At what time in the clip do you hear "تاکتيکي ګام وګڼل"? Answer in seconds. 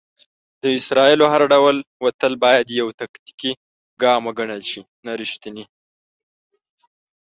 2.99-4.61